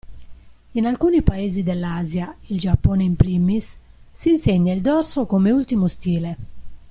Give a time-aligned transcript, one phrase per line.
[0.71, 3.77] In alcuni Paesi dell'Asia (il Giappone in primis)
[4.11, 6.37] si insegna il dorso come ultimo stile.